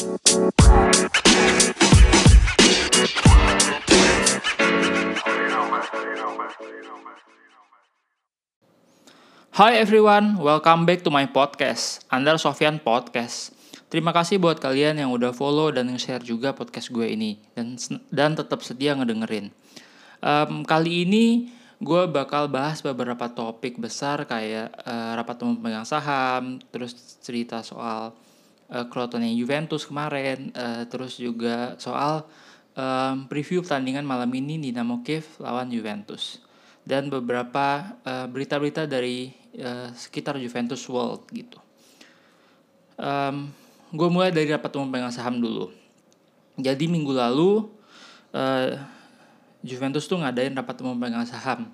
[0.00, 0.08] Hi
[9.76, 13.52] everyone, welcome back to my podcast, Andar Sofyan Podcast.
[13.92, 17.76] Terima kasih buat kalian yang udah follow dan share juga podcast gue ini dan
[18.08, 19.52] dan tetap setia ngedengerin.
[20.24, 26.56] Um, kali ini gue bakal bahas beberapa topik besar kayak uh, rapat umum pemegang saham,
[26.72, 28.16] terus cerita soal
[28.70, 32.24] uh, Juventus kemarin, uh, terus juga soal
[32.78, 36.38] um, preview pertandingan malam ini Dinamo Kiev lawan Juventus
[36.86, 37.98] dan beberapa
[38.30, 41.60] berita-berita uh, dari uh, sekitar Juventus World gitu.
[42.96, 43.52] Um,
[43.90, 45.72] gue mulai dari rapat umum pemegang saham dulu.
[46.60, 47.68] Jadi minggu lalu
[48.36, 48.76] uh,
[49.60, 51.72] Juventus tuh ngadain rapat umum pemegang saham.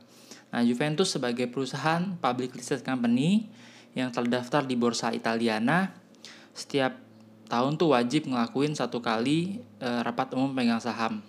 [0.51, 3.51] Nah Juventus sebagai perusahaan public listed company
[3.97, 6.06] yang terdaftar di Borsa Italiana
[6.57, 6.97] setiap
[7.47, 11.23] tahun tuh wajib ngelakuin satu kali uh, rapat umum pemegang saham.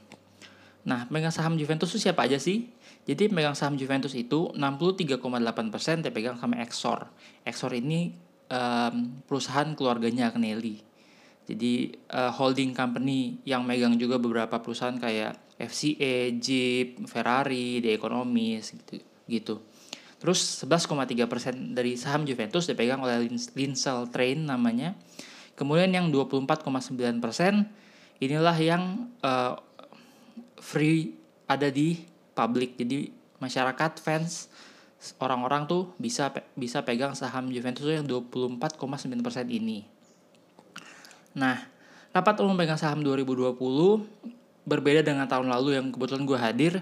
[0.88, 2.72] Nah, pemegang saham Juventus itu siapa aja sih?
[3.04, 5.20] Jadi pemegang saham Juventus itu 63,8%
[6.08, 7.12] dipegang sama Exor.
[7.44, 8.16] Exor ini
[8.48, 10.84] um, perusahaan keluarganya Agnelli.
[11.48, 18.76] Jadi uh, holding company yang megang juga beberapa perusahaan kayak FCA, Jeep, Ferrari, The Economist
[18.76, 18.96] gitu.
[19.28, 19.56] gitu.
[20.18, 24.98] Terus 11,3% dari saham Juventus dipegang oleh Linsel Train namanya.
[25.54, 26.66] Kemudian yang 24,9%
[28.22, 29.62] inilah yang uh,
[30.58, 31.14] free
[31.46, 32.02] ada di
[32.34, 34.50] publik jadi masyarakat fans
[35.22, 38.58] orang-orang tuh bisa bisa pegang saham Juventus yang 24,9%
[39.54, 39.86] ini.
[41.38, 41.62] Nah,
[42.10, 43.54] rapat umum pegang saham 2020
[44.66, 46.74] berbeda dengan tahun lalu yang kebetulan gue hadir.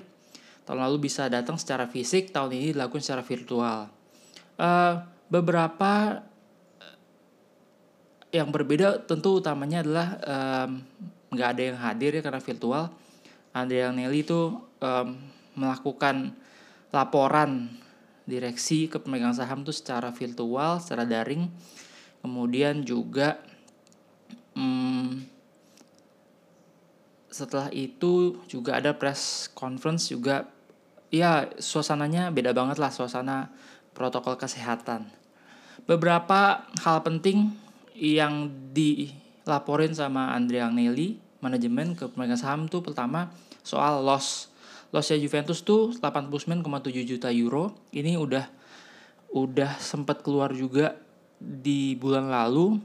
[0.65, 3.85] Tahun lalu bisa datang secara fisik, tahun ini dilakukan secara virtual.
[4.57, 6.25] Uh, beberapa
[8.33, 10.07] yang berbeda tentu utamanya adalah
[11.31, 12.83] nggak um, ada yang hadir ya karena virtual.
[13.55, 15.07] Andrea Nelly itu um,
[15.55, 16.35] melakukan
[16.91, 17.71] laporan
[18.27, 21.47] direksi ke pemegang saham itu secara virtual, secara daring.
[22.19, 23.37] Kemudian juga
[24.57, 25.23] hmm,
[27.29, 30.54] setelah itu juga ada press conference juga
[31.15, 33.47] ya suasananya beda banget lah suasana
[33.95, 35.07] protokol kesehatan.
[35.87, 37.55] Beberapa hal penting
[37.95, 43.31] yang dilaporin sama Andrea Agnelli manajemen ke pemegang saham tuh pertama
[43.63, 44.51] soal loss
[44.91, 47.87] lossnya Juventus tuh 89,7 juta euro.
[47.95, 48.45] Ini udah
[49.35, 50.95] udah sempat keluar juga
[51.35, 52.79] di bulan lalu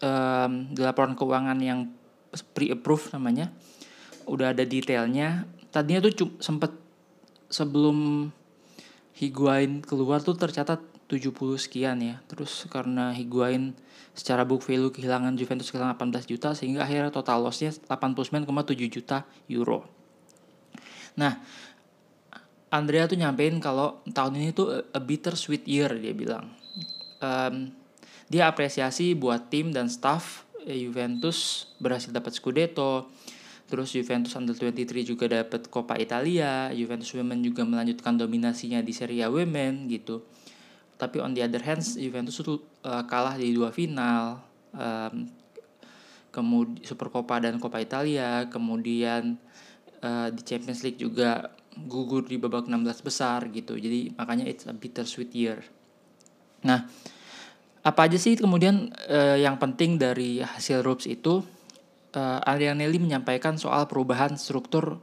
[0.00, 1.88] um, di laporan keuangan yang
[2.56, 3.52] pre-approve namanya.
[4.24, 5.44] Udah ada detailnya.
[5.68, 6.83] Tadinya tuh sempat
[7.54, 8.28] sebelum
[9.14, 12.18] Higuain keluar tuh tercatat 70 sekian ya.
[12.26, 13.78] Terus karena Higuain
[14.10, 18.50] secara book value kehilangan Juventus kehilangan 18 juta sehingga akhirnya total lossnya 89,7
[18.90, 19.86] juta euro.
[21.14, 21.38] Nah,
[22.74, 26.50] Andrea tuh nyampein kalau tahun ini tuh a bitter sweet year dia bilang.
[27.22, 27.70] Um,
[28.26, 33.14] dia apresiasi buat tim dan staff eh, Juventus berhasil dapat Scudetto.
[33.74, 39.26] Terus Juventus Under 23 juga dapat Coppa Italia, Juventus Women juga melanjutkan dominasinya di Serie
[39.26, 40.22] A Women gitu.
[40.94, 44.38] Tapi on the other hand, Juventus tuh uh, kalah di dua final.
[44.70, 45.26] Um,
[46.30, 49.42] kemudian Supercoppa dan Coppa Italia, kemudian
[50.06, 53.74] uh, di Champions League juga gugur di babak 16 besar gitu.
[53.74, 55.66] Jadi makanya it's a bittersweet year.
[56.62, 56.86] Nah,
[57.82, 61.42] apa aja sih kemudian uh, yang penting dari hasil RUPS itu?
[62.14, 65.02] Uh, Arianelli menyampaikan soal perubahan struktur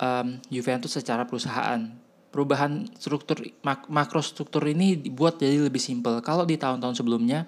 [0.00, 1.92] um, Juventus secara perusahaan.
[2.32, 6.24] Perubahan struktur mak makrostruktur ini dibuat jadi lebih simpel.
[6.24, 7.44] Kalau di tahun-tahun sebelumnya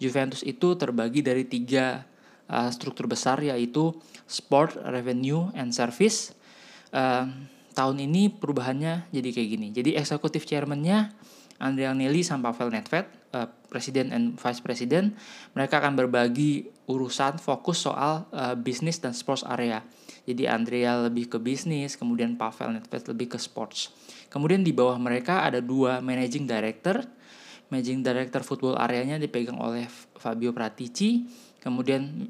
[0.00, 2.08] Juventus itu terbagi dari tiga
[2.48, 3.92] uh, struktur besar yaitu
[4.24, 6.32] sport, revenue, and service.
[6.88, 7.28] Uh,
[7.76, 9.68] tahun ini perubahannya jadi kayak gini.
[9.76, 11.12] Jadi eksekutif chairman-nya
[11.60, 15.12] Andrea Nelly sama Pavel Nedved, uh, presiden and vice president,
[15.52, 19.84] mereka akan berbagi urusan fokus soal uh, bisnis dan sports area.
[20.28, 23.92] Jadi Andrea lebih ke bisnis, kemudian Pavel Nedved lebih ke sports.
[24.28, 27.00] Kemudian di bawah mereka ada dua managing director.
[27.68, 29.84] Managing director football areanya dipegang oleh
[30.16, 31.28] Fabio Pratici,
[31.60, 32.24] kemudian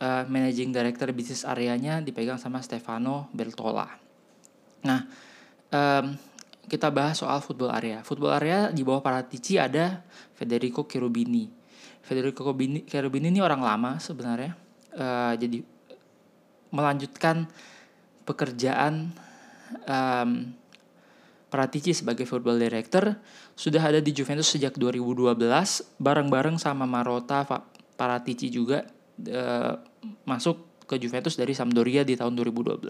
[0.00, 3.84] uh, managing director bisnis areanya dipegang sama Stefano Bertola.
[4.88, 5.04] Nah,
[5.68, 6.16] um,
[6.66, 8.00] kita bahas soal football area.
[8.02, 10.02] Football area di bawah para Tici ada
[10.34, 11.48] Federico Cherubini.
[12.04, 12.44] Federico
[12.88, 14.52] Cherubini ini orang lama sebenarnya.
[14.94, 15.64] Uh, jadi
[16.74, 17.46] melanjutkan
[18.26, 19.14] pekerjaan
[19.86, 20.30] um,
[21.54, 23.14] Paratici sebagai football director
[23.54, 25.38] sudah ada di Juventus sejak 2012
[26.02, 27.46] bareng-bareng sama Marotta
[27.94, 28.82] Paratici juga
[29.30, 29.78] uh,
[30.26, 32.82] masuk ke Juventus dari Sampdoria di tahun 2012.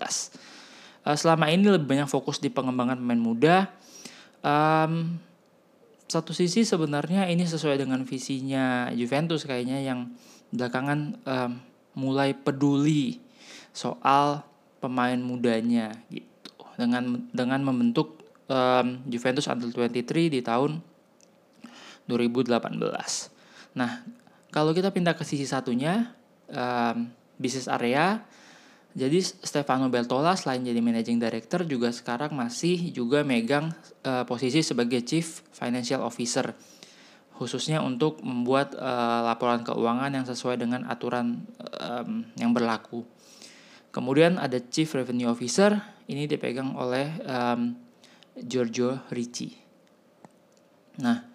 [1.05, 3.57] Uh, selama ini lebih banyak fokus di pengembangan pemain muda.
[4.41, 5.21] Um,
[6.09, 10.13] satu sisi sebenarnya ini sesuai dengan visinya Juventus kayaknya yang
[10.53, 11.51] belakangan um,
[11.97, 13.21] mulai peduli
[13.75, 14.45] soal
[14.79, 20.79] pemain mudanya gitu dengan dengan membentuk um, Juventus Under 23 di tahun
[22.07, 22.53] 2018.
[23.75, 23.91] Nah,
[24.53, 26.13] kalau kita pindah ke sisi satunya
[26.53, 27.09] um,
[27.41, 28.23] bisnis area
[28.95, 33.75] jadi Stefano Bertola selain jadi managing director juga sekarang masih juga megang
[34.07, 36.55] uh, posisi sebagai chief financial officer
[37.35, 41.43] khususnya untuk membuat uh, laporan keuangan yang sesuai dengan aturan
[41.83, 43.03] um, yang berlaku.
[43.91, 45.75] Kemudian ada chief revenue officer
[46.07, 47.75] ini dipegang oleh um,
[48.39, 49.51] Giorgio Ricci.
[51.03, 51.27] Nah,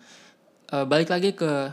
[0.72, 1.68] uh, balik lagi ke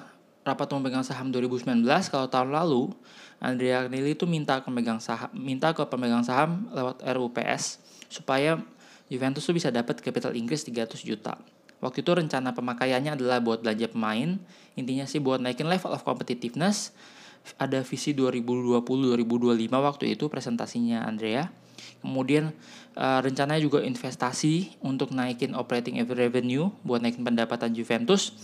[0.46, 2.94] rapat pemegang saham 2019 kalau tahun lalu
[3.42, 8.62] Andrea Agnelli itu minta ke pemegang saham minta ke pemegang saham lewat RUPS supaya
[9.10, 11.38] Juventus tuh bisa dapat capital increase 300 juta.
[11.78, 14.40] Waktu itu rencana pemakaiannya adalah buat belanja pemain,
[14.74, 16.90] intinya sih buat naikin level of competitiveness.
[17.62, 21.46] Ada visi 2020-2025 waktu itu presentasinya Andrea.
[22.02, 22.50] Kemudian
[22.98, 28.34] uh, rencananya juga investasi untuk naikin operating revenue buat naikin pendapatan Juventus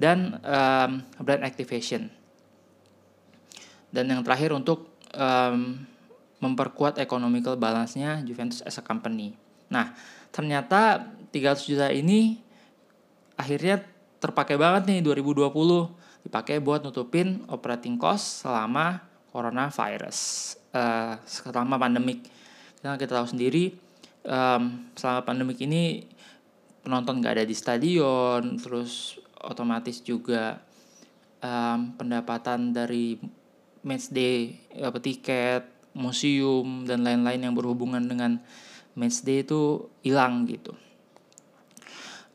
[0.00, 2.08] dan um, brand activation
[3.92, 5.82] dan yang terakhir untuk um,
[6.40, 9.36] memperkuat economical balance-nya Juventus as a company.
[9.68, 9.92] Nah,
[10.32, 12.40] ternyata 300 juta ini
[13.36, 13.84] akhirnya
[14.22, 15.52] terpakai banget nih 2020
[16.24, 20.18] dipakai buat nutupin operating cost selama coronavirus
[20.72, 22.24] uh, selama pandemik.
[22.80, 23.76] Karena kita tahu sendiri
[24.24, 26.08] um, selama pandemik ini
[26.80, 30.60] penonton nggak ada di stadion, terus otomatis juga
[31.40, 33.18] um, pendapatan dari
[33.80, 35.64] match day apa tiket
[35.96, 38.38] museum dan lain-lain yang berhubungan dengan
[38.94, 40.76] match day itu hilang gitu.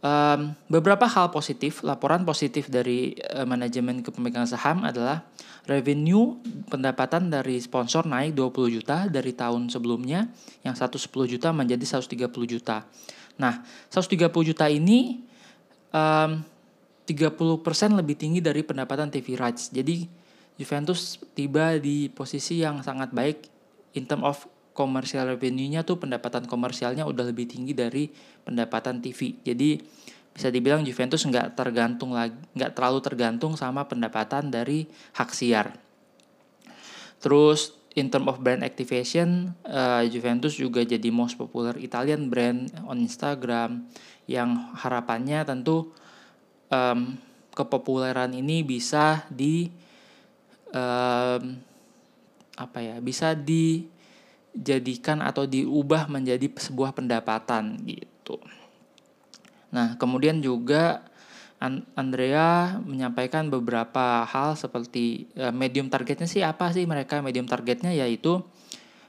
[0.06, 5.26] Um, beberapa hal positif laporan positif dari uh, manajemen kepemilikan saham adalah
[5.66, 6.38] revenue
[6.70, 10.30] pendapatan dari sponsor naik 20 juta dari tahun sebelumnya
[10.62, 12.86] yang 110 juta menjadi 130 juta.
[13.42, 15.26] Nah 130 juta ini
[15.90, 16.46] um,
[17.06, 17.62] 30%
[17.94, 20.06] lebih tinggi dari pendapatan TV rights jadi
[20.56, 23.38] Juventus tiba di posisi yang sangat baik
[23.96, 28.12] in term of komersial revenue-nya tuh pendapatan komersialnya udah lebih tinggi dari
[28.44, 29.40] pendapatan TV.
[29.44, 29.80] Jadi
[30.36, 34.84] bisa dibilang Juventus nggak tergantung lagi nggak terlalu tergantung sama pendapatan dari
[35.16, 35.80] hak siar.
[37.24, 43.00] Terus in term of brand activation, uh, Juventus juga jadi most popular Italian brand on
[43.00, 43.88] Instagram
[44.28, 45.96] yang harapannya tentu
[46.76, 47.16] um,
[47.56, 49.72] kepopuleran ini bisa di
[50.76, 51.56] um,
[52.56, 58.40] apa ya bisa dijadikan atau diubah menjadi sebuah pendapatan gitu.
[59.72, 61.08] Nah kemudian juga
[61.96, 67.24] Andrea menyampaikan beberapa hal seperti uh, medium targetnya sih apa sih mereka?
[67.24, 68.44] Medium targetnya yaitu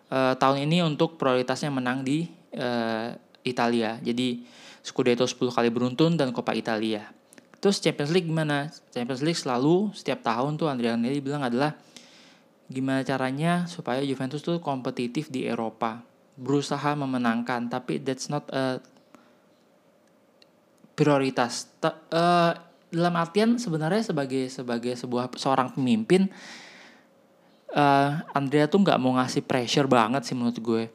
[0.09, 3.99] uh, tahun ini untuk prioritasnya menang di uh, Italia.
[4.01, 4.47] Jadi
[4.87, 7.11] Scudetto 10 kali beruntun dan Coppa Italia
[7.67, 8.71] Terus Champions League gimana?
[8.95, 11.75] Champions League selalu setiap tahun tuh Andrea Agnelli bilang adalah
[12.71, 15.99] gimana caranya supaya Juventus tuh kompetitif di Eropa.
[16.39, 18.79] Berusaha memenangkan, tapi that's not a
[20.95, 21.67] prioritas.
[21.83, 22.55] Ta uh,
[22.95, 26.31] dalam artian sebenarnya sebagai sebagai sebuah seorang pemimpin
[27.75, 30.87] uh, Andrea tuh nggak mau ngasih pressure banget sih menurut gue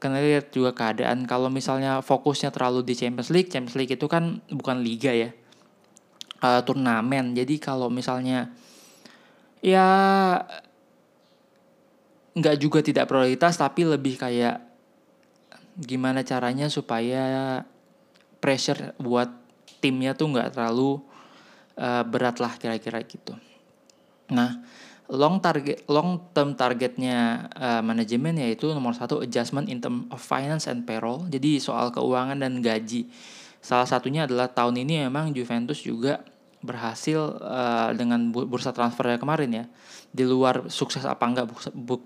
[0.00, 4.40] karena lihat juga keadaan kalau misalnya fokusnya terlalu di Champions League Champions League itu kan
[4.48, 5.36] bukan liga ya
[6.42, 7.34] uh, turnamen.
[7.34, 8.50] Jadi kalau misalnya
[9.58, 9.86] ya
[12.38, 14.62] nggak juga tidak prioritas tapi lebih kayak
[15.78, 17.62] gimana caranya supaya
[18.38, 19.30] pressure buat
[19.82, 21.02] timnya tuh nggak terlalu
[21.78, 23.34] uh, berat lah kira-kira gitu.
[24.34, 24.62] Nah,
[25.10, 30.66] long target long term targetnya uh, manajemen yaitu nomor satu adjustment in term of finance
[30.66, 31.26] and payroll.
[31.30, 33.06] Jadi soal keuangan dan gaji
[33.58, 36.22] Salah satunya adalah tahun ini memang Juventus juga
[36.58, 39.64] berhasil uh, dengan bursa transfernya kemarin ya.
[40.10, 41.46] Di luar sukses apa enggak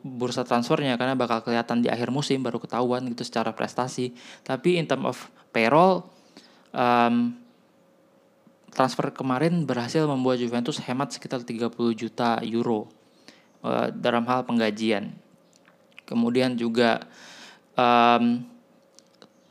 [0.03, 4.13] bursa transfernya karena bakal kelihatan di akhir musim baru ketahuan gitu secara prestasi.
[4.45, 5.17] Tapi in term of
[5.55, 6.05] payroll
[6.75, 7.37] um,
[8.73, 12.89] transfer kemarin berhasil membuat Juventus hemat sekitar 30 juta euro
[13.65, 15.13] uh, dalam hal penggajian.
[16.05, 17.09] Kemudian juga
[17.77, 18.52] um,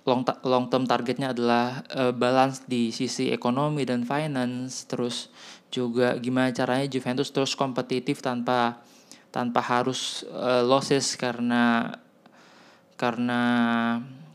[0.06, 5.30] long long term targetnya adalah uh, balance di sisi ekonomi dan finance terus
[5.70, 8.82] juga gimana caranya Juventus terus kompetitif tanpa
[9.32, 11.96] tanpa harus uh, losses karena
[13.00, 13.42] karena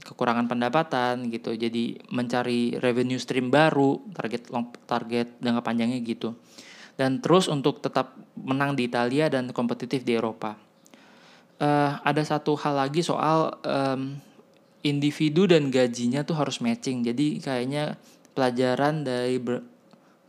[0.06, 1.50] kekurangan pendapatan gitu.
[1.58, 6.38] Jadi mencari revenue stream baru target long target jangka panjangnya gitu.
[6.96, 10.56] Dan terus untuk tetap menang di Italia dan kompetitif di Eropa.
[11.56, 14.16] Uh, ada satu hal lagi soal um,
[14.86, 17.98] individu dan gajinya tuh harus matching jadi kayaknya
[18.32, 19.42] pelajaran dari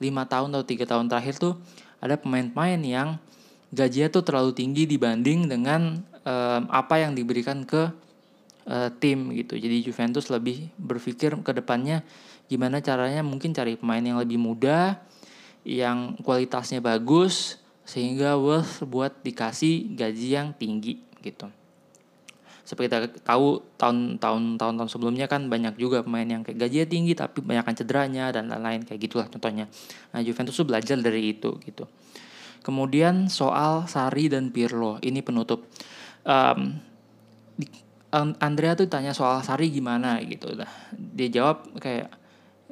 [0.02, 1.54] lima tahun atau tiga tahun terakhir tuh
[2.02, 3.10] ada pemain-pemain yang
[3.74, 7.92] gajinya tuh terlalu tinggi dibanding dengan um, apa yang diberikan ke
[8.70, 9.60] uh, tim gitu.
[9.60, 12.06] Jadi Juventus lebih berpikir ke depannya
[12.48, 15.04] gimana caranya mungkin cari pemain yang lebih muda,
[15.68, 21.52] yang kualitasnya bagus sehingga worth buat dikasih gaji yang tinggi gitu.
[22.68, 27.40] Seperti kita tahu tahun-tahun tahun-tahun sebelumnya kan banyak juga pemain yang kayak gajinya tinggi tapi
[27.40, 29.72] banyak cederanya dan lain-lain kayak gitulah contohnya.
[30.12, 31.88] Nah, Juventus tuh belajar dari itu gitu.
[32.68, 35.64] Kemudian soal Sari dan Pirlo, ini penutup.
[36.28, 36.84] Um,
[38.12, 42.08] Andrea tuh tanya soal Sari gimana gitu lah dia jawab kayak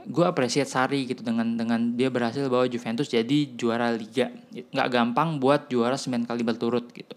[0.06, 5.42] gue appreciate Sari gitu dengan dengan dia berhasil bawa Juventus jadi juara liga nggak gampang
[5.44, 7.16] buat juara 9 kali berturut gitu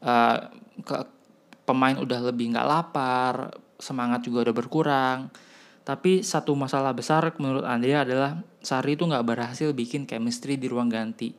[0.00, 0.48] uh,
[0.80, 0.96] ke,
[1.70, 5.18] pemain udah lebih nggak lapar semangat juga udah berkurang
[5.86, 10.90] tapi satu masalah besar menurut Andrea adalah Sari itu nggak berhasil bikin chemistry di ruang
[10.90, 11.30] ganti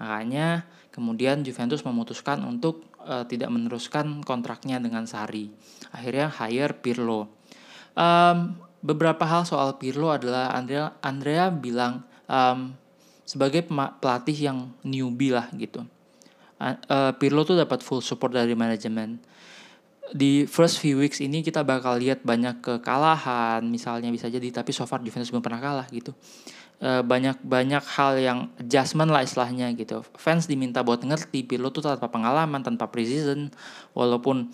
[0.00, 0.64] makanya
[0.96, 5.52] kemudian Juventus memutuskan untuk uh, tidak meneruskan kontraknya dengan Sari.
[5.94, 7.30] Akhirnya hire Pirlo.
[7.92, 12.72] Um, beberapa hal soal Pirlo adalah Andrea Andrea bilang um,
[13.28, 13.64] sebagai
[14.00, 15.86] pelatih yang newbie lah gitu.
[16.56, 19.20] Uh, Pirlo tuh dapat full support dari manajemen.
[20.14, 24.86] Di first few weeks ini kita bakal lihat banyak kekalahan, misalnya bisa jadi, tapi so
[24.86, 26.14] far Juventus belum pernah kalah gitu.
[26.76, 30.04] Eh, banyak banyak hal yang adjustment lah istilahnya gitu.
[30.12, 33.48] Fans diminta buat ngerti Pirlo tuh tanpa pengalaman, tanpa preseason,
[33.96, 34.52] walaupun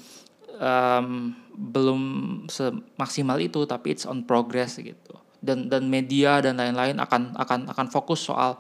[0.63, 2.01] um, belum
[2.47, 5.19] semaksimal itu, tapi it's on progress gitu.
[5.43, 8.55] Dan dan media dan lain-lain akan akan akan fokus soal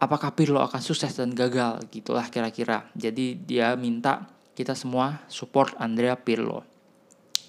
[0.00, 2.88] apakah Pirlo akan sukses dan gagal gitulah kira-kira.
[2.96, 4.24] Jadi dia minta
[4.58, 6.66] kita semua support Andrea Pirlo.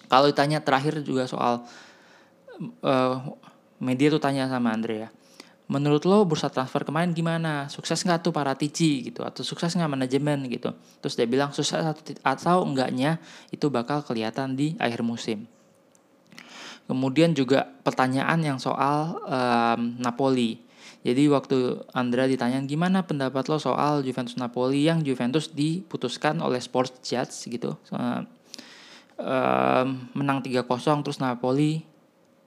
[0.05, 1.65] Kalau ditanya terakhir juga soal
[2.85, 3.17] uh,
[3.81, 5.09] media tuh tanya sama Andrea
[5.69, 7.69] menurut lo bursa transfer kemarin gimana?
[7.69, 9.21] Sukses nggak tuh para tici gitu?
[9.21, 10.73] Atau sukses nggak manajemen gitu?
[10.99, 13.21] Terus dia bilang sukses atau, atau enggaknya
[13.53, 15.45] itu bakal kelihatan di akhir musim.
[16.89, 20.57] Kemudian juga pertanyaan yang soal um, Napoli
[20.99, 26.99] jadi waktu Andrea ditanya gimana pendapat lo soal Juventus Napoli yang Juventus diputuskan oleh Sports
[26.99, 27.79] Judge gitu.
[29.19, 30.63] Um, menang 3-0
[31.03, 31.83] terus Napoli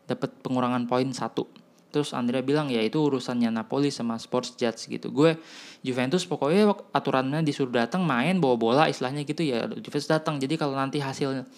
[0.04, 1.48] dapat pengurangan poin satu.
[1.92, 5.08] Terus Andrea bilang ya itu urusannya Napoli sama Sports Judge gitu.
[5.08, 5.40] Gue
[5.80, 10.36] Juventus pokoknya aturannya disuruh datang main bawa bola istilahnya gitu ya Juventus datang.
[10.36, 11.48] Jadi kalau nanti hasil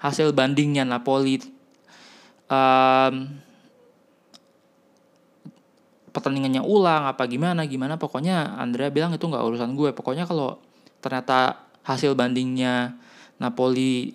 [0.00, 1.40] hasil bandingnya Napoli
[2.48, 3.40] um,
[6.12, 9.90] pertandingannya ulang apa gimana gimana pokoknya Andrea bilang itu nggak urusan gue.
[9.96, 10.60] Pokoknya kalau
[11.00, 12.94] ternyata hasil bandingnya
[13.40, 14.14] Napoli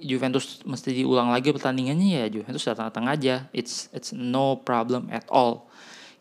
[0.00, 3.34] Juventus mesti diulang lagi pertandingannya ya Juventus datang-datang aja.
[3.52, 5.68] It's it's no problem at all.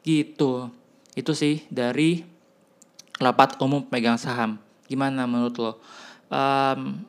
[0.04, 0.72] Gitu.
[1.16, 2.24] Itu sih dari
[3.20, 4.60] rapat umum pemegang saham.
[4.88, 5.72] Gimana menurut lo?
[6.32, 7.04] Um,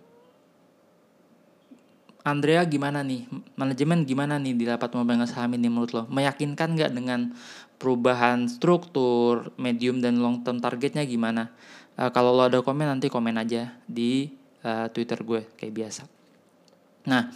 [2.21, 3.25] Andrea gimana nih?
[3.57, 6.03] Manajemen gimana nih di rapat pemegang saham ini menurut lo?
[6.11, 7.33] Meyakinkan nggak dengan
[7.81, 11.49] perubahan struktur medium dan long term targetnya gimana
[11.97, 14.29] uh, kalau lo ada komen nanti komen aja di
[14.63, 16.21] uh, Twitter gue kayak biasa
[17.09, 17.33] Nah,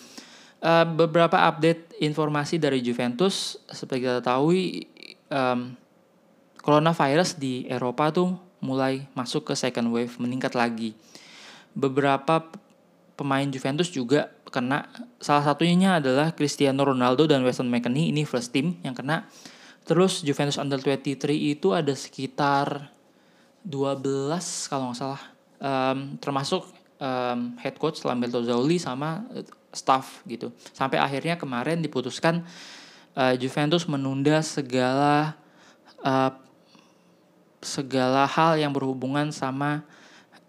[0.60, 4.52] uh, beberapa update informasi dari Juventus seperti kita tahu
[5.32, 5.60] um,
[6.60, 10.96] coronavirus di Eropa tuh mulai masuk ke second wave meningkat lagi.
[11.72, 12.44] Beberapa
[13.14, 14.86] pemain Juventus juga kena
[15.18, 19.26] salah satunya adalah Cristiano Ronaldo dan Weston McKennie ini first team yang kena.
[19.84, 22.88] Terus Juventus Under 23 itu ada sekitar
[23.64, 24.00] 12
[24.68, 25.22] kalau nggak salah
[25.60, 26.64] um, termasuk
[27.00, 30.52] um, head coach Lamberto Zauli sama uh, staff gitu.
[30.72, 32.44] Sampai akhirnya kemarin diputuskan
[33.16, 35.36] uh, Juventus menunda segala
[36.04, 36.32] uh,
[37.64, 39.84] segala hal yang berhubungan sama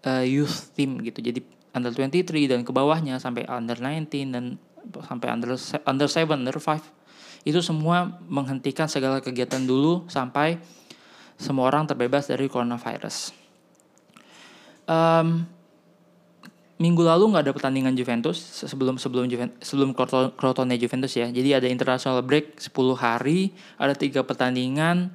[0.04, 1.24] uh, youth team gitu.
[1.24, 1.40] Jadi
[1.76, 4.44] under 23 dan ke bawahnya sampai under 19 dan
[5.04, 6.95] sampai under under 7, under 5
[7.46, 10.58] itu semua menghentikan segala kegiatan dulu sampai
[11.38, 13.30] semua orang terbebas dari coronavirus.
[14.90, 15.46] Um,
[16.82, 18.36] minggu lalu nggak ada pertandingan Juventus
[18.66, 19.94] sebelum sebelum Juventus, sebelum
[20.34, 21.30] Crotone Juventus ya.
[21.30, 25.14] Jadi ada international break 10 hari, ada tiga pertandingan.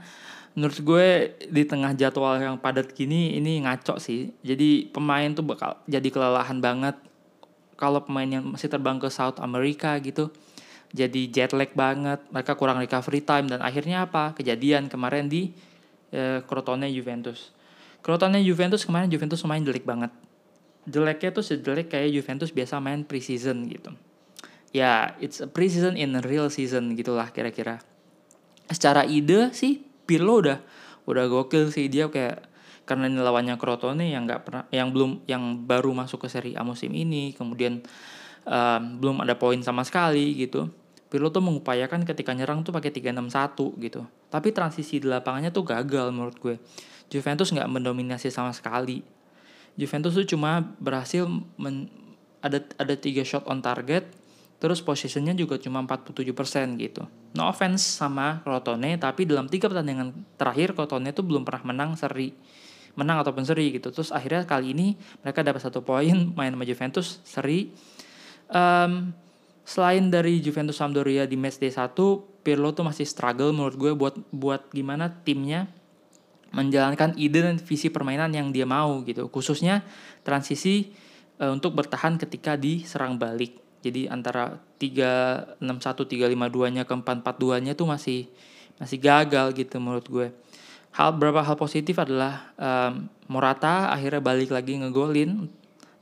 [0.51, 1.07] menurut gue
[1.47, 4.35] di tengah jadwal yang padat gini ini ngaco sih.
[4.43, 6.99] Jadi pemain tuh bakal jadi kelelahan banget
[7.79, 10.27] kalau pemain yang masih terbang ke South America gitu.
[10.91, 14.35] Jadi jet lag banget, mereka kurang recovery time dan akhirnya apa?
[14.35, 15.55] Kejadian kemarin di
[16.11, 17.55] eh, Crotone Juventus.
[18.03, 20.11] Crotone Juventus kemarin Juventus main jelek banget.
[20.83, 23.95] Jeleknya tuh sejelek kayak Juventus biasa main preseason gitu.
[24.75, 27.79] Ya, it's a preseason in a real season gitulah kira-kira.
[28.67, 30.59] Secara ide sih Pirlo udah
[31.07, 32.51] udah gokil sih dia kayak
[32.83, 36.65] karena ini lawannya Crotone yang nggak pernah yang belum yang baru masuk ke seri A
[36.65, 37.79] musim ini kemudian
[38.43, 40.67] um, belum ada poin sama sekali gitu
[41.11, 44.01] Pirlo tuh mengupayakan ketika nyerang tuh pakai 361 gitu
[44.31, 46.55] tapi transisi di lapangannya tuh gagal menurut gue
[47.11, 49.03] Juventus nggak mendominasi sama sekali
[49.75, 51.27] Juventus tuh cuma berhasil
[51.59, 51.91] men,
[52.39, 54.07] ada ada tiga shot on target
[54.61, 57.01] Terus posisinya juga cuma 47% gitu.
[57.33, 62.29] No offense sama Crotone, tapi dalam tiga pertandingan terakhir Crotone itu belum pernah menang seri.
[62.93, 63.89] Menang ataupun seri gitu.
[63.89, 64.93] Terus akhirnya kali ini
[65.25, 67.73] mereka dapat satu poin main sama Juventus seri.
[68.53, 69.17] Um,
[69.71, 71.95] selain dari Juventus Sampdoria di match day 1,
[72.43, 75.71] Pirlo tuh masih struggle menurut gue buat buat gimana timnya
[76.51, 79.31] menjalankan ide dan visi permainan yang dia mau gitu.
[79.31, 79.87] Khususnya
[80.27, 80.91] transisi
[81.39, 88.27] uh, untuk bertahan ketika diserang balik jadi antara 361 352-nya ke 442-nya tuh masih
[88.75, 90.27] masih gagal gitu menurut gue.
[90.91, 95.47] Hal beberapa hal positif adalah um, Morata akhirnya balik lagi ngegolin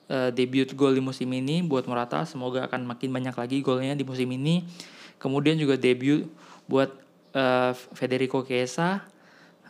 [0.10, 4.04] uh, debut gol di musim ini buat Morata semoga akan makin banyak lagi golnya di
[4.04, 4.66] musim ini.
[5.22, 6.28] Kemudian juga debut
[6.66, 6.90] buat
[7.38, 9.06] uh, Federico Chiesa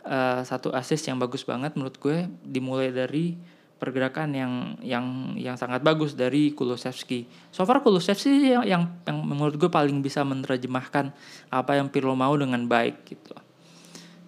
[0.04, 3.36] uh, satu assist yang bagus banget menurut gue dimulai dari
[3.80, 4.52] pergerakan yang
[4.84, 5.06] yang
[5.40, 7.24] yang sangat bagus dari Kulusevski.
[7.48, 11.16] So far Kulusevski yang, yang yang menurut gue paling bisa menerjemahkan
[11.48, 13.32] apa yang Pirlo mau dengan baik gitu.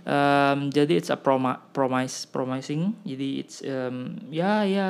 [0.02, 2.98] Um, jadi it's a prom promise promising.
[3.06, 4.86] Jadi it's um, ya ya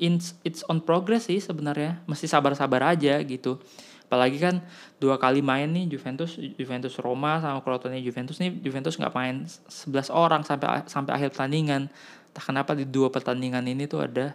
[0.00, 2.00] it's, it's on progress sih sebenarnya.
[2.08, 3.60] Mesti sabar-sabar aja gitu.
[4.08, 4.64] Apalagi kan
[4.96, 10.08] dua kali main nih Juventus Juventus Roma sama Crotone Juventus nih Juventus nggak main 11
[10.08, 11.92] orang sampai sampai akhir pertandingan
[12.32, 14.32] entah kenapa di dua pertandingan ini tuh ada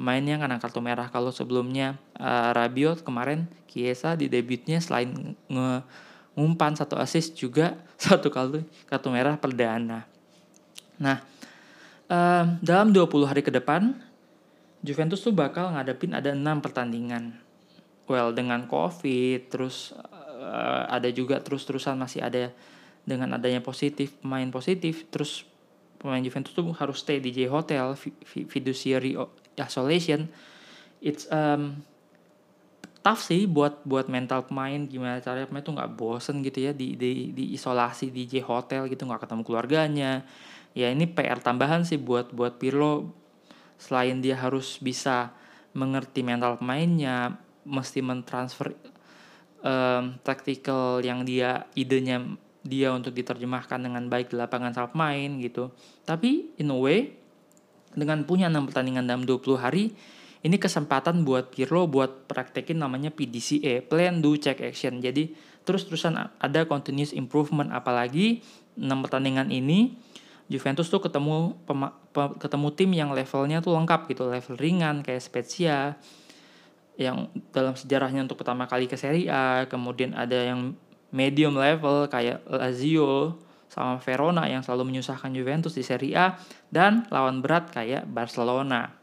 [0.00, 5.84] main yang kena kartu merah kalau sebelumnya uh, Rabiot kemarin Kiesa di debutnya selain nge
[6.38, 10.06] ngumpan satu assist juga satu kali kartu merah perdana.
[11.00, 11.18] Nah,
[12.10, 13.96] uh, dalam 20 hari ke depan
[14.80, 17.36] Juventus tuh bakal ngadepin ada enam pertandingan.
[18.10, 22.50] Well, dengan Covid, terus uh, ada juga terus-terusan masih ada
[23.04, 25.46] dengan adanya positif, pemain positif, terus
[26.00, 27.92] pemain Juventus tuh harus stay di J Hotel
[28.24, 29.14] fiduciary
[29.60, 30.32] isolation
[31.00, 31.80] it's um,
[33.00, 36.94] tough sih buat buat mental pemain gimana caranya pemain tuh nggak bosen gitu ya di,
[37.00, 40.12] di di isolasi di J Hotel gitu nggak ketemu keluarganya
[40.76, 43.10] ya ini PR tambahan sih buat buat Pirlo
[43.80, 45.32] selain dia harus bisa
[45.72, 48.76] mengerti mental pemainnya mesti mentransfer
[49.64, 52.20] um, tactical yang dia idenya
[52.60, 55.72] dia untuk diterjemahkan dengan baik di lapangan saat main gitu.
[56.04, 57.16] Tapi in a way
[57.96, 59.96] dengan punya 6 pertandingan dalam 20 hari
[60.40, 65.00] ini kesempatan buat Pirlo buat praktekin namanya PDCA, plan do check action.
[65.04, 65.36] Jadi
[65.68, 68.40] terus-terusan ada continuous improvement apalagi
[68.80, 70.00] 6 pertandingan ini
[70.50, 71.54] Juventus tuh ketemu
[72.42, 75.94] ketemu tim yang levelnya tuh lengkap gitu, level ringan kayak Spezia
[76.98, 80.74] yang dalam sejarahnya untuk pertama kali ke Serie A, kemudian ada yang
[81.14, 83.38] medium level kayak Lazio
[83.70, 86.34] sama Verona yang selalu menyusahkan Juventus di Serie A
[86.66, 88.99] dan lawan berat kayak Barcelona.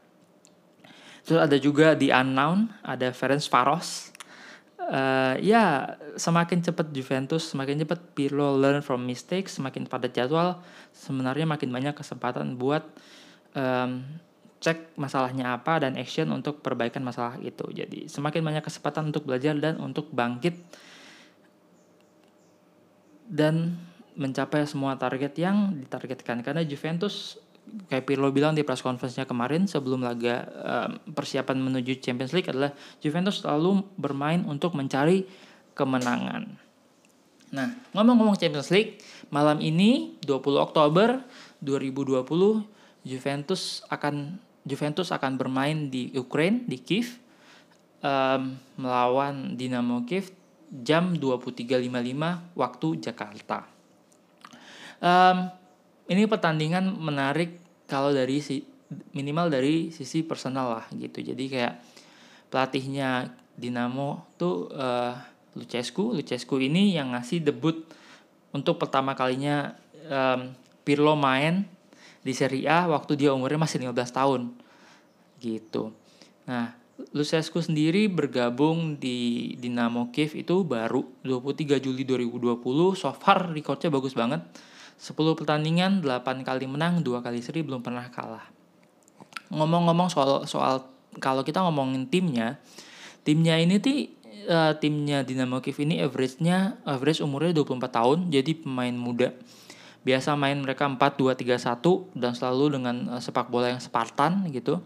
[1.28, 4.16] Terus ada juga di unknown ada Ferenc Varos.
[4.88, 10.63] Uh, ya semakin cepat Juventus, semakin cepat Pirlo learn from mistakes, semakin padat jadwal,
[10.96, 12.88] sebenarnya makin banyak kesempatan buat
[13.52, 14.08] um,
[14.63, 17.68] cek masalahnya apa dan action untuk perbaikan masalah itu.
[17.76, 20.56] Jadi semakin banyak kesempatan untuk belajar dan untuk bangkit
[23.28, 23.76] dan
[24.18, 27.38] mencapai semua target yang ditargetkan karena Juventus
[27.88, 32.75] kayak Pirlo bilang di press conference-nya kemarin sebelum laga um, persiapan menuju Champions League adalah
[32.99, 35.23] Juventus selalu bermain untuk mencari
[35.77, 36.67] kemenangan.
[37.47, 38.99] Nah, ngomong-ngomong Champions League,
[39.32, 41.23] malam ini 20 Oktober
[41.63, 42.27] 2020
[43.08, 44.36] Juventus akan
[44.67, 47.15] Juventus akan bermain di Ukraine di Kiev
[48.03, 50.36] um, melawan Dinamo Kiev
[50.67, 51.88] jam 23.55
[52.60, 53.63] waktu Jakarta.
[54.99, 55.47] Um,
[56.08, 58.63] ini pertandingan menarik kalau dari si
[59.12, 61.20] minimal dari sisi personal lah gitu.
[61.20, 61.74] Jadi kayak
[62.48, 65.17] pelatihnya Dinamo tuh uh,
[65.58, 67.84] Lucescu, Lucescu ini yang ngasih debut
[68.54, 69.74] untuk pertama kalinya
[70.08, 70.54] um,
[70.86, 71.65] Pirlo main
[72.22, 74.41] di Serie A waktu dia umurnya masih 15 tahun.
[75.41, 75.91] Gitu.
[76.48, 76.78] Nah,
[77.12, 82.62] Lucescu sendiri bergabung di Dinamo Kiev itu baru 23 Juli 2020.
[82.96, 84.41] So far recordnya bagus banget.
[84.98, 88.46] 10 pertandingan, 8 kali menang, 2 kali seri, belum pernah kalah.
[89.54, 90.84] Ngomong-ngomong soal soal
[91.22, 92.58] kalau kita ngomongin timnya,
[93.22, 94.10] timnya ini tuh
[94.50, 99.34] uh, timnya Dinamo Kiev ini average-nya average umurnya 24 tahun, jadi pemain muda.
[100.04, 104.50] Biasa main mereka 4 2 3 1 dan selalu dengan uh, sepak bola yang Spartan
[104.52, 104.84] gitu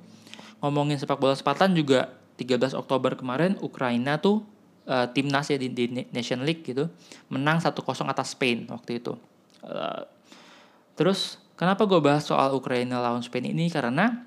[0.61, 4.45] ngomongin sepak bola Spartan juga 13 Oktober kemarin Ukraina tuh
[4.85, 6.87] uh, timnas ya di, di Nation League gitu
[7.33, 7.73] menang 1-0
[8.07, 9.17] atas Spain waktu itu.
[9.61, 10.03] Uh,
[10.97, 14.25] terus kenapa gue bahas soal Ukraina lawan Spain ini karena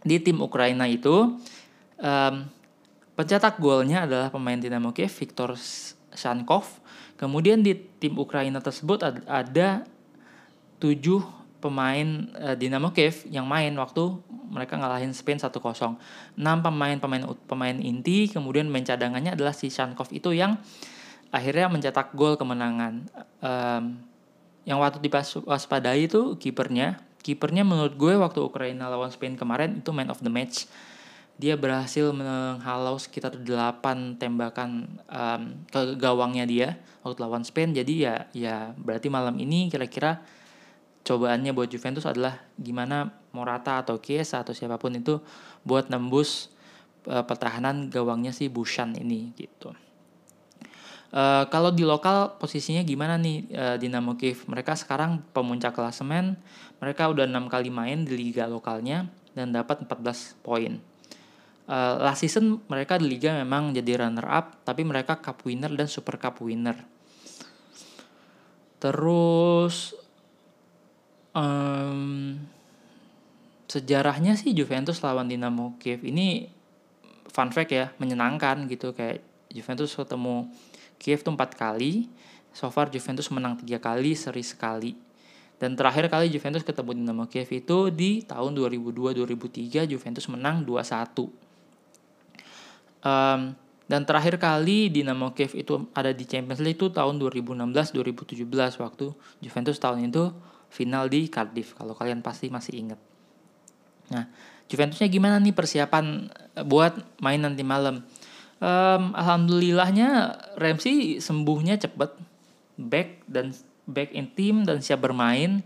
[0.00, 1.36] di tim Ukraina itu
[2.00, 2.34] um,
[3.14, 5.58] pencetak golnya adalah pemain Dinamo Kiev Viktor
[6.16, 6.80] Shankov.
[7.20, 9.68] Kemudian di tim Ukraina tersebut ada, ada
[10.80, 11.20] tujuh
[11.60, 14.16] pemain uh, Dinamo Kiev yang main waktu
[14.50, 15.52] mereka ngalahin Spain 1-0.
[15.52, 20.58] 6 pemain pemain pemain inti, kemudian main cadangannya adalah si Shankov itu yang
[21.30, 23.06] akhirnya mencetak gol kemenangan.
[23.38, 24.09] Um,
[24.68, 27.00] yang waktu dipaspadai itu kipernya.
[27.20, 30.64] Kipernya menurut gue waktu Ukraina lawan Spain kemarin itu man of the match.
[31.40, 35.42] Dia berhasil menghalau sekitar 8 tembakan um,
[35.72, 36.68] ke gawangnya dia
[37.00, 37.72] waktu lawan Spain.
[37.72, 40.20] Jadi ya ya berarti malam ini kira-kira
[41.04, 45.20] cobaannya buat Juventus adalah gimana Morata atau Chiesa atau siapa pun itu
[45.64, 46.52] buat nembus
[47.08, 49.72] uh, pertahanan gawangnya si Bushan ini gitu.
[51.10, 54.46] Uh, kalau di lokal posisinya gimana nih uh, Dinamo Kiev?
[54.46, 56.38] Mereka sekarang pemuncak klasemen,
[56.78, 60.78] mereka udah enam kali main di liga lokalnya dan dapat 14 poin.
[61.66, 65.90] Uh, last season mereka di liga memang jadi runner up, tapi mereka cup winner dan
[65.90, 66.78] super cup winner.
[68.78, 69.92] Terus
[71.34, 72.38] um,
[73.66, 76.50] sejarahnya sih Juventus lawan Dinamo Kiev ini
[77.30, 80.50] fun fact ya menyenangkan gitu kayak Juventus ketemu
[81.00, 82.12] Kiev tuh empat kali
[82.52, 84.92] so far Juventus menang tiga kali seri sekali.
[85.56, 91.40] Dan terakhir kali Juventus ketemu Dinamo Kiev itu di tahun 2002-2003 Juventus menang 2-1
[93.04, 93.40] um,
[93.90, 98.46] dan terakhir kali Dinamo Kiev itu ada di Champions League itu tahun 2016-2017
[98.78, 99.06] waktu
[99.42, 100.30] Juventus tahun itu
[100.70, 103.00] final di Cardiff kalau kalian pasti masih ingat.
[104.14, 104.30] Nah,
[104.70, 106.30] Juventusnya gimana nih persiapan
[106.62, 108.06] buat main nanti malam?
[108.60, 112.12] Um, Alhamdulillahnya Ramsey sembuhnya cepet,
[112.76, 113.56] back dan
[113.88, 115.64] back in team dan siap bermain.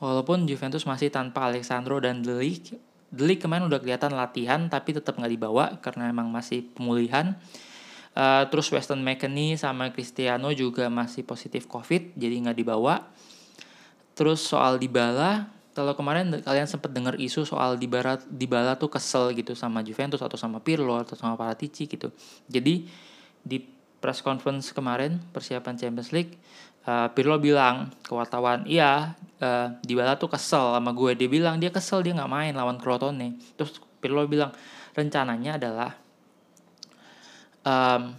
[0.00, 2.72] Walaupun Juventus masih tanpa Alexandro dan Delik,
[3.10, 7.36] Delik kemarin udah kelihatan latihan tapi tetap nggak dibawa karena emang masih pemulihan.
[8.16, 13.04] Uh, terus Weston McKennie sama Cristiano juga masih positif COVID jadi nggak dibawa.
[14.14, 18.90] Terus soal Dybala kalau kemarin kalian sempat dengar isu soal di barat di Dybala tuh
[18.90, 22.10] kesel gitu sama Juventus atau sama Pirlo atau sama Paratici gitu.
[22.50, 22.90] Jadi
[23.40, 23.58] di
[24.00, 26.34] press conference kemarin persiapan Champions League
[26.90, 31.70] uh, Pirlo bilang ke wartawan, "Iya, uh, Dybala tuh kesel sama gue." Dia bilang dia
[31.70, 33.38] kesel dia nggak main lawan Crotone.
[33.54, 34.50] Terus Pirlo bilang
[34.96, 35.90] rencananya adalah
[37.62, 38.16] um,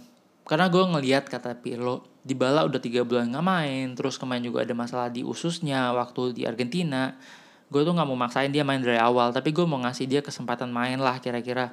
[0.48, 4.74] karena gue ngelihat kata Pirlo Dybala udah tiga bulan nggak main, terus kemarin juga ada
[4.78, 7.18] masalah di ususnya waktu di Argentina
[7.72, 10.68] gue tuh nggak mau maksain dia main dari awal tapi gue mau ngasih dia kesempatan
[10.68, 11.72] main lah kira-kira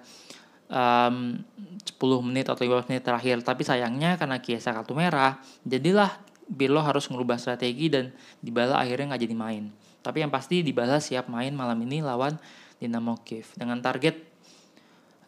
[0.70, 1.42] um,
[1.84, 3.42] 10 menit atau 15 menit terakhir.
[3.42, 8.10] Tapi sayangnya karena Kiesa kartu merah jadilah Pirlo harus merubah strategi dan
[8.42, 9.64] Dybala akhirnya nggak jadi main.
[10.02, 12.40] Tapi yang pasti Dybala siap main malam ini lawan
[12.80, 13.54] Dinamo Kiev.
[13.54, 14.18] Dengan target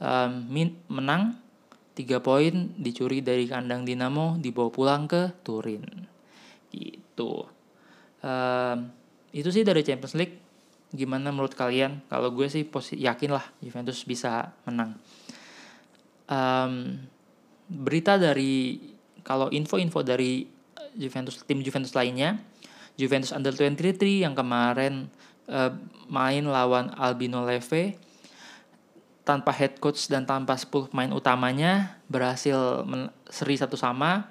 [0.01, 0.49] um,
[0.89, 1.37] menang
[1.93, 5.85] 3 poin dicuri dari kandang Dinamo dibawa pulang ke Turin.
[6.73, 7.45] Gitu.
[8.21, 8.77] Um,
[9.29, 10.40] itu sih dari Champions League
[10.91, 12.03] Gimana menurut kalian?
[12.11, 12.67] Kalau gue sih
[12.99, 14.99] yakin lah Juventus bisa menang.
[16.27, 16.99] Um,
[17.71, 18.79] berita dari
[19.23, 20.47] kalau info-info dari
[20.95, 22.43] Juventus tim Juventus lainnya,
[22.99, 25.07] Juventus Under 23 yang kemarin
[25.47, 25.71] uh,
[26.11, 27.95] main lawan Albino Leve
[29.23, 32.83] tanpa head coach dan tanpa 10 pemain utamanya berhasil
[33.31, 34.27] seri satu sama.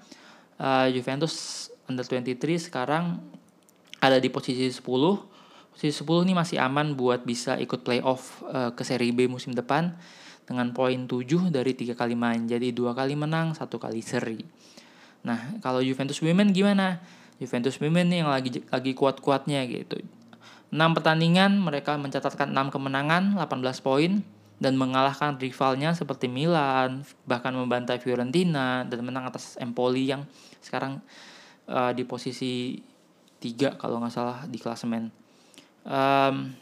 [0.61, 3.17] Uh, Juventus Under 23 sekarang
[3.97, 4.85] ada di posisi 10
[5.71, 9.95] Posisi 10 ini masih aman buat bisa ikut playoff uh, ke seri B musim depan
[10.51, 12.43] dengan poin 7 dari tiga kali main.
[12.51, 14.43] Jadi dua kali menang, satu kali seri.
[15.23, 16.99] Nah, kalau Juventus Women gimana?
[17.39, 20.03] Juventus Women nih yang lagi lagi kuat-kuatnya gitu.
[20.71, 24.23] 6 pertandingan mereka mencatatkan 6 kemenangan, 18 poin
[24.61, 30.29] dan mengalahkan rivalnya seperti Milan, bahkan membantai Fiorentina dan menang atas Empoli yang
[30.61, 31.01] sekarang
[31.65, 32.77] uh, di posisi
[33.41, 35.20] 3 kalau nggak salah di klasemen.
[35.85, 36.55] Um,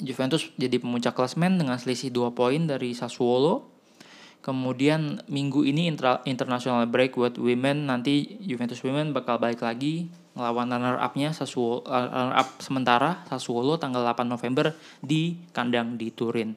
[0.00, 3.68] Juventus jadi pemuncak klasmen dengan selisih 2 poin dari Sassuolo.
[4.40, 10.72] Kemudian minggu ini intra, international break buat women nanti Juventus women bakal balik lagi melawan
[10.72, 14.72] runner up-nya Sassuolo uh, runner up sementara Sassuolo tanggal 8 November
[15.04, 16.56] di kandang di Turin.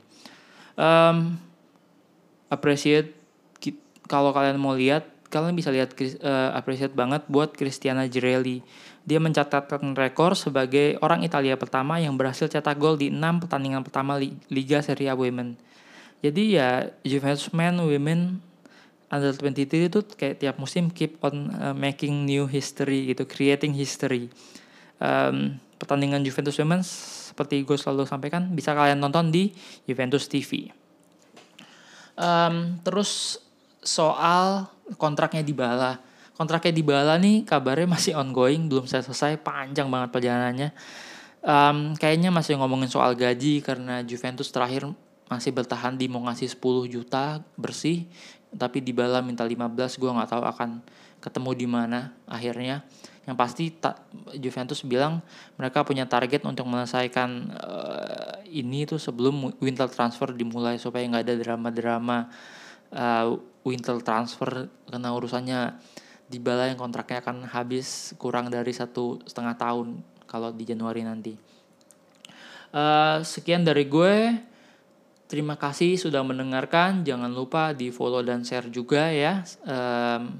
[0.80, 1.36] Um,
[2.48, 3.20] appreciate
[4.08, 8.62] kalau kalian mau lihat kalian bisa lihat uh, appreciate banget buat Cristiana Girelli
[9.04, 14.16] dia mencatatkan rekor sebagai orang Italia pertama yang berhasil cetak gol di enam pertandingan pertama
[14.48, 15.60] Liga Serie A Women.
[16.24, 18.39] Jadi ya Juventus Men Women
[19.13, 24.32] Under 23 itu kayak tiap musim keep on uh, making new history gitu, creating history.
[24.98, 29.54] Um, pertandingan Juventus Women seperti gue selalu sampaikan bisa kalian nonton di
[29.86, 30.72] Juventus TV.
[32.16, 33.38] Um, terus
[33.84, 40.10] soal kontraknya di Bala kontraknya di Bala nih kabarnya masih ongoing belum selesai panjang banget
[40.10, 40.69] perjalanannya.
[41.43, 44.88] Um, kayaknya masih ngomongin soal gaji karena Juventus terakhir
[45.28, 48.08] masih bertahan di mau ngasih 10 juta bersih
[48.54, 50.69] tapi di Bala minta 15 gue nggak tahu akan
[51.19, 52.86] ketemu di mana akhirnya.
[53.24, 54.04] Yang pasti tak
[54.36, 55.24] Juventus bilang
[55.56, 61.36] mereka punya target untuk menyelesaikan uh, ini tuh sebelum winter transfer dimulai supaya nggak ada
[61.39, 62.28] drama-drama
[62.91, 63.32] uh,
[63.63, 65.62] winter transfer karena urusannya
[66.34, 71.38] Dybala yang kontraknya akan habis kurang dari satu setengah tahun kalau di Januari nanti.
[72.74, 74.34] Uh, sekian dari gue.
[75.30, 77.06] Terima kasih sudah mendengarkan.
[77.06, 80.34] Jangan lupa di follow dan share juga ya um,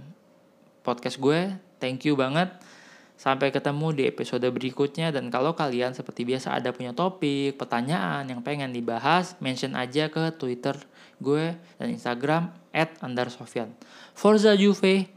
[0.82, 1.53] podcast gue.
[1.77, 2.49] Thank you banget.
[3.13, 8.41] Sampai ketemu di episode berikutnya dan kalau kalian seperti biasa ada punya topik, pertanyaan yang
[8.41, 10.75] pengen dibahas, mention aja ke Twitter
[11.21, 12.51] gue dan Instagram
[12.99, 13.71] @andarsofian.
[14.17, 15.12] Forza Juve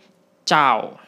[0.46, 1.00] Ciao